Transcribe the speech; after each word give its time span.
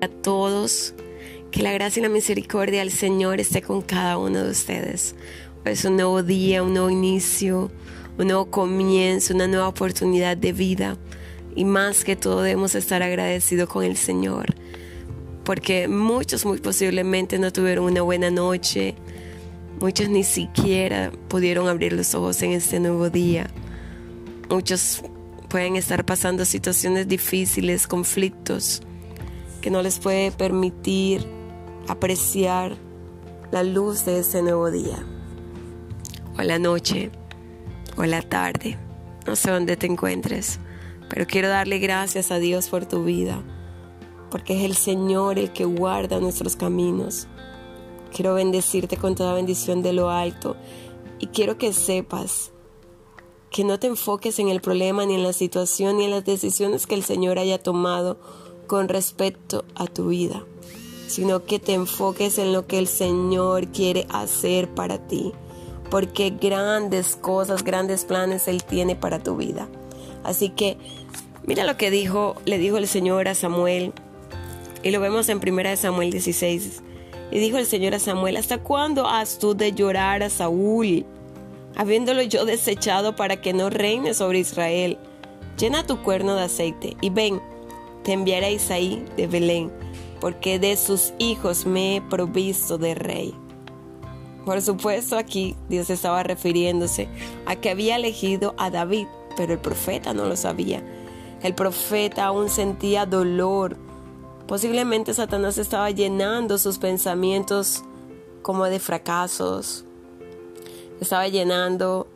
a 0.00 0.08
todos. 0.08 0.94
Que 1.50 1.62
la 1.62 1.72
gracia 1.72 2.00
y 2.00 2.02
la 2.02 2.08
misericordia 2.08 2.80
del 2.80 2.92
Señor 2.92 3.40
esté 3.40 3.60
con 3.62 3.82
cada 3.82 4.18
uno 4.18 4.44
de 4.44 4.50
ustedes. 4.50 5.16
Es 5.64 5.84
un 5.84 5.96
nuevo 5.96 6.22
día, 6.22 6.62
un 6.62 6.72
nuevo 6.72 6.90
inicio, 6.90 7.70
un 8.18 8.26
nuevo 8.28 8.50
comienzo, 8.50 9.34
una 9.34 9.48
nueva 9.48 9.68
oportunidad 9.68 10.36
de 10.36 10.52
vida. 10.52 10.96
Y 11.56 11.64
más 11.64 12.04
que 12.04 12.16
todo 12.16 12.42
debemos 12.42 12.74
estar 12.74 13.02
agradecidos 13.02 13.68
con 13.68 13.84
el 13.84 13.96
Señor. 13.96 14.54
Porque 15.44 15.88
muchos 15.88 16.44
muy 16.44 16.58
posiblemente 16.58 17.38
no 17.38 17.52
tuvieron 17.52 17.86
una 17.86 18.02
buena 18.02 18.30
noche. 18.30 18.94
Muchos 19.80 20.08
ni 20.08 20.22
siquiera 20.22 21.10
pudieron 21.28 21.68
abrir 21.68 21.92
los 21.92 22.14
ojos 22.14 22.40
en 22.42 22.52
este 22.52 22.78
nuevo 22.78 23.10
día. 23.10 23.50
Muchos 24.48 25.02
pueden 25.48 25.76
estar 25.76 26.06
pasando 26.06 26.44
situaciones 26.44 27.08
difíciles, 27.08 27.86
conflictos, 27.86 28.82
que 29.60 29.70
no 29.70 29.82
les 29.82 29.98
puede 29.98 30.32
permitir 30.32 31.26
apreciar 31.88 32.76
la 33.50 33.62
luz 33.62 34.04
de 34.04 34.18
este 34.18 34.42
nuevo 34.42 34.70
día, 34.70 35.04
o 36.38 36.42
la 36.42 36.58
noche, 36.58 37.10
o 37.96 38.04
la 38.04 38.22
tarde, 38.22 38.78
no 39.26 39.36
sé 39.36 39.50
dónde 39.50 39.76
te 39.76 39.86
encuentres, 39.86 40.60
pero 41.08 41.26
quiero 41.26 41.48
darle 41.48 41.78
gracias 41.78 42.30
a 42.30 42.38
Dios 42.38 42.68
por 42.68 42.86
tu 42.86 43.04
vida, 43.04 43.42
porque 44.30 44.56
es 44.56 44.64
el 44.64 44.76
Señor 44.76 45.38
el 45.38 45.52
que 45.52 45.64
guarda 45.64 46.20
nuestros 46.20 46.56
caminos. 46.56 47.26
Quiero 48.14 48.34
bendecirte 48.34 48.96
con 48.96 49.14
toda 49.14 49.34
bendición 49.34 49.82
de 49.82 49.92
lo 49.92 50.10
alto 50.10 50.56
y 51.18 51.28
quiero 51.28 51.58
que 51.58 51.72
sepas 51.72 52.52
que 53.50 53.64
no 53.64 53.78
te 53.78 53.88
enfoques 53.88 54.38
en 54.38 54.48
el 54.48 54.60
problema 54.60 55.04
ni 55.04 55.14
en 55.14 55.24
la 55.24 55.32
situación 55.32 55.98
ni 55.98 56.04
en 56.04 56.12
las 56.12 56.24
decisiones 56.24 56.86
que 56.86 56.94
el 56.94 57.02
Señor 57.02 57.38
haya 57.38 57.60
tomado 57.60 58.18
con 58.70 58.88
respecto 58.88 59.64
a 59.74 59.88
tu 59.88 60.10
vida, 60.10 60.44
sino 61.08 61.44
que 61.44 61.58
te 61.58 61.74
enfoques 61.74 62.38
en 62.38 62.52
lo 62.52 62.68
que 62.68 62.78
el 62.78 62.86
Señor 62.86 63.66
quiere 63.72 64.06
hacer 64.10 64.68
para 64.68 65.08
ti, 65.08 65.32
porque 65.90 66.30
grandes 66.30 67.16
cosas, 67.16 67.64
grandes 67.64 68.04
planes 68.04 68.46
Él 68.46 68.62
tiene 68.62 68.94
para 68.94 69.20
tu 69.20 69.36
vida. 69.36 69.68
Así 70.22 70.50
que 70.50 70.78
mira 71.44 71.64
lo 71.64 71.76
que 71.76 71.90
dijo, 71.90 72.36
le 72.44 72.58
dijo 72.58 72.76
el 72.76 72.86
Señor 72.86 73.26
a 73.26 73.34
Samuel, 73.34 73.92
y 74.84 74.92
lo 74.92 75.00
vemos 75.00 75.28
en 75.30 75.40
1 75.44 75.76
Samuel 75.76 76.12
16. 76.12 76.80
Y 77.32 77.40
dijo 77.40 77.58
el 77.58 77.66
Señor 77.66 77.96
a 77.96 77.98
Samuel, 77.98 78.36
¿hasta 78.36 78.58
cuándo 78.58 79.08
has 79.08 79.40
tú 79.40 79.56
de 79.56 79.72
llorar 79.72 80.22
a 80.22 80.30
Saúl? 80.30 81.04
habiéndolo 81.76 82.22
yo 82.22 82.44
desechado 82.44 83.16
para 83.16 83.40
que 83.40 83.52
no 83.52 83.68
reine 83.68 84.14
sobre 84.14 84.38
Israel. 84.38 84.96
Llena 85.56 85.86
tu 85.86 86.02
cuerno 86.02 86.36
de 86.36 86.44
aceite 86.44 86.96
y 87.00 87.10
ven, 87.10 87.40
te 88.02 88.12
enviaré 88.12 88.46
a 88.46 88.50
Isaí 88.50 89.04
de 89.16 89.26
Belén, 89.26 89.70
porque 90.20 90.58
de 90.58 90.76
sus 90.76 91.12
hijos 91.18 91.66
me 91.66 91.96
he 91.96 92.02
provisto 92.02 92.78
de 92.78 92.94
rey. 92.94 93.34
Por 94.44 94.62
supuesto 94.62 95.16
aquí 95.16 95.56
Dios 95.68 95.90
estaba 95.90 96.22
refiriéndose 96.22 97.08
a 97.46 97.56
que 97.56 97.70
había 97.70 97.96
elegido 97.96 98.54
a 98.58 98.70
David, 98.70 99.06
pero 99.36 99.52
el 99.52 99.58
profeta 99.58 100.12
no 100.14 100.26
lo 100.26 100.36
sabía. 100.36 100.82
El 101.42 101.54
profeta 101.54 102.26
aún 102.26 102.48
sentía 102.48 103.06
dolor. 103.06 103.76
Posiblemente 104.46 105.14
Satanás 105.14 105.58
estaba 105.58 105.90
llenando 105.90 106.58
sus 106.58 106.78
pensamientos 106.78 107.84
como 108.42 108.64
de 108.64 108.80
fracasos, 108.80 109.84
estaba 111.00 111.28
llenando 111.28 112.08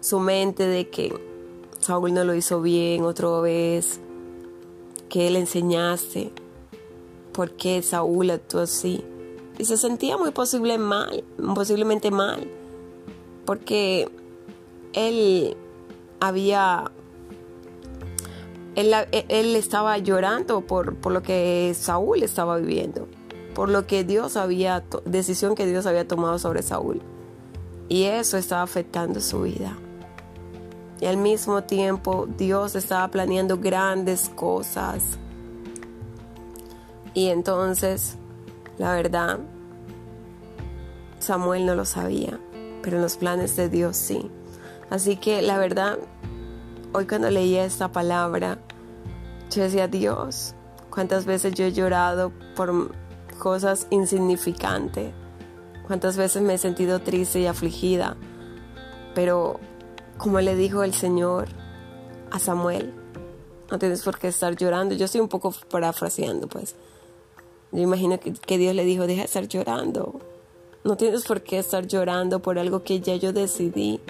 su 0.00 0.20
mente 0.20 0.66
de 0.66 0.88
que 0.88 1.14
Saúl 1.80 2.12
no 2.12 2.24
lo 2.24 2.34
hizo 2.34 2.60
bien 2.60 3.04
otra 3.04 3.40
vez, 3.40 4.00
que 5.08 5.30
le 5.30 5.40
enseñaste 5.40 6.32
por 7.32 7.52
qué 7.52 7.82
Saúl 7.82 8.30
actuó 8.30 8.60
así. 8.60 9.04
Y 9.58 9.64
se 9.64 9.76
sentía 9.76 10.16
muy 10.16 10.30
posible 10.30 10.78
mal, 10.78 11.24
posiblemente 11.54 12.10
mal, 12.10 12.48
porque 13.44 14.08
él 14.92 15.56
había 16.20 16.90
él, 18.74 19.56
estaba 19.56 19.98
llorando 19.98 20.60
por, 20.60 20.94
por, 20.96 21.12
lo 21.12 21.22
que 21.22 21.74
Saúl 21.76 22.22
estaba 22.22 22.58
viviendo, 22.58 23.08
por 23.54 23.68
lo 23.68 23.86
que 23.88 24.04
Dios 24.04 24.36
había, 24.36 24.84
decisión 25.04 25.56
que 25.56 25.66
Dios 25.66 25.86
había 25.86 26.06
tomado 26.06 26.38
sobre 26.38 26.62
Saúl. 26.62 27.00
Y 27.88 28.04
eso 28.04 28.36
estaba 28.36 28.62
afectando 28.62 29.20
su 29.20 29.42
vida. 29.42 29.76
Y 31.00 31.06
al 31.06 31.16
mismo 31.16 31.62
tiempo 31.62 32.26
Dios 32.26 32.74
estaba 32.74 33.08
planeando 33.08 33.58
grandes 33.58 34.28
cosas. 34.28 35.18
Y 37.14 37.28
entonces, 37.28 38.16
la 38.78 38.92
verdad, 38.94 39.38
Samuel 41.18 41.66
no 41.66 41.74
lo 41.74 41.84
sabía, 41.84 42.38
pero 42.82 42.96
en 42.96 43.02
los 43.02 43.16
planes 43.16 43.56
de 43.56 43.68
Dios 43.68 43.96
sí. 43.96 44.30
Así 44.90 45.16
que 45.16 45.42
la 45.42 45.58
verdad, 45.58 45.98
hoy 46.92 47.06
cuando 47.06 47.30
leía 47.30 47.64
esta 47.64 47.92
palabra, 47.92 48.58
yo 49.50 49.62
decía, 49.62 49.88
Dios, 49.88 50.54
cuántas 50.90 51.24
veces 51.24 51.54
yo 51.54 51.64
he 51.64 51.72
llorado 51.72 52.32
por 52.54 52.92
cosas 53.38 53.86
insignificantes 53.90 55.12
cuántas 55.88 56.18
veces 56.18 56.42
me 56.42 56.54
he 56.54 56.58
sentido 56.58 57.00
triste 57.00 57.40
y 57.40 57.46
afligida, 57.46 58.16
pero 59.14 59.58
como 60.18 60.40
le 60.40 60.56
dijo 60.56 60.82
el 60.82 60.92
Señor 60.92 61.48
a 62.30 62.38
Samuel, 62.38 62.92
no 63.70 63.78
tienes 63.78 64.02
por 64.02 64.18
qué 64.18 64.28
estar 64.28 64.56
llorando. 64.56 64.94
Yo 64.94 65.04
estoy 65.04 65.20
un 65.20 65.28
poco 65.28 65.54
parafraseando, 65.70 66.48
pues. 66.48 66.74
Yo 67.70 67.80
imagino 67.82 68.18
que, 68.18 68.32
que, 68.32 68.58
Dios 68.58 68.74
le 68.74 68.84
dijo, 68.84 69.06
deja 69.06 69.20
de 69.20 69.26
estar 69.26 69.46
llorando. 69.46 70.20
No 70.84 70.96
tienes 70.96 71.24
por 71.24 71.42
qué 71.42 71.58
estar 71.58 71.86
llorando 71.86 72.40
por 72.40 72.58
algo 72.58 72.82
que 72.82 73.00
ya 73.00 73.16
yo 73.16 73.32
decidí. 73.32 74.00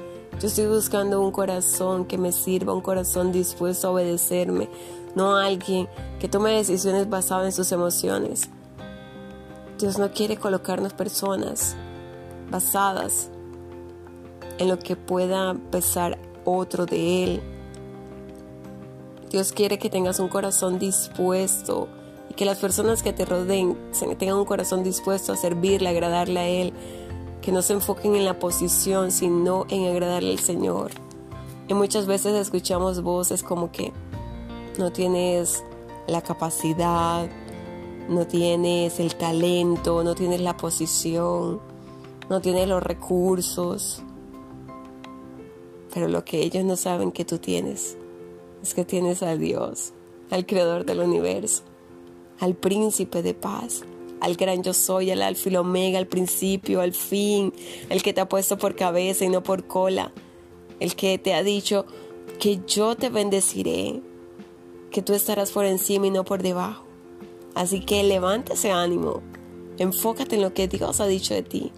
Yo 0.41 0.47
estoy 0.47 0.67
buscando 0.67 1.21
un 1.21 1.33
corazón 1.33 2.05
que 2.05 2.19
me 2.19 2.31
sirva, 2.31 2.73
un 2.73 2.81
corazón 2.81 3.33
dispuesto 3.33 3.89
a 3.89 3.91
obedecerme, 3.91 4.69
no 5.17 5.37
alguien 5.37 5.89
que 6.21 6.29
tome 6.29 6.53
decisiones 6.53 7.11
basadas 7.11 7.47
en 7.47 7.53
sus 7.53 7.73
emociones. 7.73 8.49
Dios 9.79 9.99
no 9.99 10.13
quiere 10.13 10.37
colocarnos 10.37 10.93
personas 10.93 11.75
basadas 12.51 13.31
en 14.59 14.69
lo 14.69 14.79
que 14.79 14.97
pueda 14.97 15.55
pesar 15.71 16.19
otro 16.45 16.87
de 16.87 17.25
Él. 17.25 17.43
Dios 19.31 19.53
quiere 19.53 19.79
que 19.79 19.91
tengas 19.91 20.21
un 20.21 20.29
corazón 20.29 20.79
dispuesto 20.79 21.89
y 22.31 22.35
que 22.35 22.45
las 22.45 22.59
personas 22.59 23.03
que 23.03 23.13
te 23.13 23.25
rodeen 23.25 23.77
tengan 24.19 24.39
un 24.39 24.45
corazón 24.45 24.83
dispuesto 24.83 25.33
a 25.33 25.37
servirle, 25.37 25.89
a 25.89 25.93
agradarle 25.93 26.41
a 26.41 26.49
Él, 26.49 26.73
que 27.43 27.53
no 27.53 27.63
se 27.63 27.75
enfoquen 27.75 28.15
en 28.15 28.25
la 28.25 28.39
posición, 28.39 29.11
sino 29.11 29.67
en 29.69 29.87
agradarle 29.87 30.33
al 30.33 30.39
Señor. 30.39 30.91
Y 31.69 31.75
muchas 31.75 32.07
veces 32.07 32.35
escuchamos 32.35 33.03
voces 33.03 33.43
como 33.43 33.71
que 33.71 33.93
no 34.79 34.91
tienes 34.91 35.63
la 36.07 36.23
capacidad, 36.23 37.29
no 38.09 38.27
tienes 38.27 38.99
el 39.01 39.15
talento, 39.17 40.03
no 40.03 40.15
tienes 40.15 40.41
la 40.41 40.57
posición, 40.57 41.61
no 42.31 42.41
tienes 42.41 42.69
los 42.69 42.83
recursos. 42.83 44.03
Pero 45.93 46.09
lo 46.09 46.25
que 46.25 46.43
ellos 46.43 46.65
no 46.65 46.77
saben 46.77 47.13
que 47.13 47.25
tú 47.25 47.39
tienes 47.39 47.97
es 48.63 48.75
que 48.75 48.85
tienes 48.85 49.23
a 49.23 49.37
Dios, 49.37 49.93
al 50.31 50.47
creador 50.47 50.85
del 50.85 51.01
universo, 51.01 51.63
al 52.41 52.55
príncipe 52.55 53.23
de 53.23 53.35
paz, 53.35 53.85
al 54.21 54.37
gran 54.37 54.63
yo 54.63 54.75
soy, 54.75 55.11
al 55.11 55.23
alfa 55.23 55.49
y 55.49 55.57
omega, 55.57 55.99
al 55.99 56.07
principio, 56.07 56.81
al 56.81 56.93
fin, 56.93 57.53
el 57.89 58.03
que 58.03 58.13
te 58.13 58.21
ha 58.21 58.29
puesto 58.29 58.59
por 58.59 58.75
cabeza 58.75 59.25
y 59.25 59.29
no 59.29 59.43
por 59.43 59.67
cola, 59.67 60.13
el 60.81 60.95
que 60.95 61.19
te 61.19 61.35
ha 61.35 61.43
dicho 61.43 61.87
que 62.39 62.61
yo 62.67 62.97
te 62.97 63.09
bendeciré, 63.09 64.01
que 64.91 65.03
tú 65.03 65.15
estarás 65.15 65.51
por 65.51 65.65
encima 65.65 66.07
y 66.07 66.11
no 66.11 66.25
por 66.25 66.43
debajo. 66.43 66.85
Así 67.55 67.81
que 67.81 68.03
levanta 68.03 68.55
ese 68.55 68.71
ánimo, 68.71 69.23
enfócate 69.79 70.37
en 70.37 70.43
lo 70.43 70.55
que 70.55 70.69
Dios 70.69 71.01
ha 71.01 71.07
dicho 71.07 71.35
de 71.35 71.43
ti 71.43 71.73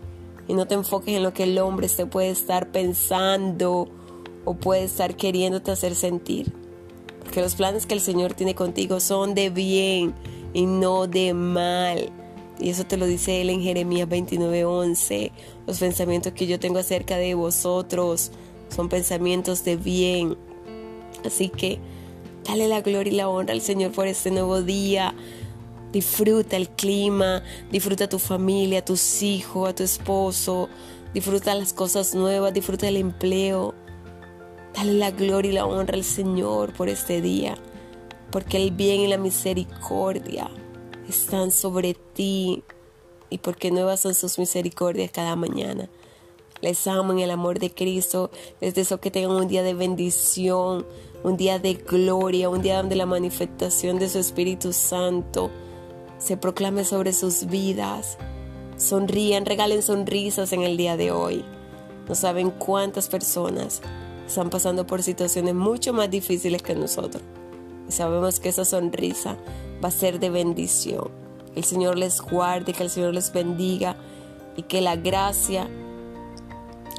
y 0.51 0.55
no 0.55 0.67
te 0.67 0.75
enfoques 0.75 1.15
en 1.15 1.23
lo 1.23 1.33
que 1.33 1.45
el 1.45 1.57
hombre 1.59 1.89
se 1.89 2.07
puede 2.07 2.31
estar 2.31 2.73
pensando 2.73 3.89
o 4.45 4.55
puede 4.55 4.85
estar 4.85 5.17
queriéndote 5.17 5.71
hacer 5.71 5.95
sentir. 5.95 6.53
Porque 7.23 7.43
los 7.43 7.55
planes 7.55 7.87
que 7.87 7.95
el 7.95 8.01
Señor 8.01 8.35
tiene 8.35 8.55
contigo 8.55 9.01
son 9.01 9.35
de 9.35 9.51
bien 9.51 10.15
y 10.53 10.67
no 10.67 11.07
de 11.07 11.35
mal. 11.35 12.11
Y 12.59 12.71
eso 12.71 12.85
te 12.85 12.97
lo 12.97 13.07
dice 13.07 13.41
él 13.41 13.51
en 13.51 13.63
Jeremías 13.63 14.09
29:11. 14.09 15.33
Los 15.67 15.79
pensamientos 15.79 16.33
que 16.33 16.47
yo 16.47 16.59
tengo 16.59 16.79
acerca 16.79 17.17
de 17.17 17.35
vosotros 17.35 18.33
son 18.69 18.89
pensamientos 18.89 19.65
de 19.65 19.77
bien. 19.77 20.37
Así 21.25 21.49
que 21.49 21.79
dale 22.45 22.69
la 22.69 22.81
gloria 22.83 23.13
y 23.13 23.17
la 23.17 23.29
honra 23.29 23.55
al 23.55 23.61
Señor 23.61 23.93
por 23.93 24.07
este 24.07 24.31
nuevo 24.31 24.63
día. 24.63 25.15
Disfruta 25.93 26.57
el 26.57 26.69
clima, 26.69 27.43
disfruta 27.73 28.09
tu 28.09 28.19
familia, 28.19 28.85
tus 28.85 29.23
hijos, 29.23 29.69
a 29.69 29.75
tu 29.75 29.83
esposo, 29.83 30.69
disfruta 31.15 31.55
las 31.55 31.73
cosas 31.73 32.15
nuevas, 32.15 32.55
disfruta 32.55 32.87
el 32.89 32.97
empleo. 32.97 33.75
Dale 34.75 34.95
la 34.95 35.11
gloria 35.11 35.51
y 35.51 35.55
la 35.55 35.67
honra 35.67 35.95
al 35.95 36.05
Señor 36.05 36.73
por 36.73 36.89
este 36.89 37.21
día, 37.21 37.57
porque 38.31 38.57
el 38.57 38.71
bien 38.71 39.01
y 39.01 39.09
la 39.09 39.19
misericordia 39.19 40.49
están 41.09 41.51
sobre 41.51 41.95
ti 41.95 42.63
y 43.31 43.39
porque 43.39 43.71
nuevas 43.71 44.01
son 44.01 44.15
sus 44.15 44.39
misericordias 44.39 45.11
cada 45.11 45.37
mañana. 45.37 45.89
Les 46.61 46.87
amo 46.87 47.13
en 47.13 47.21
el 47.21 47.31
amor 47.31 47.59
de 47.59 47.73
Cristo. 47.73 48.31
Les 48.61 48.75
deseo 48.75 49.01
que 49.01 49.11
tengan 49.11 49.33
un 49.33 49.49
día 49.49 49.63
de 49.63 49.75
bendición, 49.75 50.87
un 51.23 51.37
día 51.37 51.59
de 51.59 51.75
gloria, 51.75 52.51
un 52.51 52.61
día 52.61 52.77
donde 52.77 52.97
la 52.97 53.07
manifestación 53.07 53.99
de 53.99 54.09
su 54.09 54.19
Espíritu 54.19 54.73
Santo 54.73 55.51
se 56.19 56.37
proclame 56.37 56.85
sobre 56.85 57.13
sus 57.13 57.47
vidas. 57.47 58.19
Sonrían, 58.77 59.47
regalen 59.47 59.83
sonrisas 59.83 60.53
en 60.53 60.63
el 60.63 60.77
día 60.77 60.97
de 60.97 61.11
hoy. 61.13 61.45
No 62.09 62.15
saben 62.15 62.51
cuántas 62.51 63.09
personas 63.09 63.81
están 64.31 64.49
pasando 64.49 64.87
por 64.87 65.03
situaciones 65.03 65.55
mucho 65.55 65.93
más 65.93 66.09
difíciles 66.09 66.63
que 66.63 66.75
nosotros. 66.75 67.23
Y 67.89 67.93
sabemos 67.93 68.39
que 68.39 68.49
esa 68.49 68.65
sonrisa 68.65 69.37
va 69.83 69.89
a 69.89 69.93
ser 69.93 70.21
de 70.21 70.31
bendición. 70.31 71.11
Que 71.53 71.61
el 71.61 71.65
Señor 71.65 71.99
les 71.99 72.21
guarde, 72.21 72.73
que 72.73 72.85
el 72.85 72.91
Señor 72.91 73.13
les 73.13 73.33
bendiga 73.33 73.97
y 74.57 74.63
que 74.63 74.81
la 74.81 74.95
gracia 74.95 75.69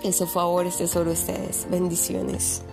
y 0.04 0.12
su 0.12 0.28
favor 0.28 0.66
esté 0.66 0.88
sobre 0.88 1.12
ustedes. 1.12 1.68
Bendiciones. 1.72 2.64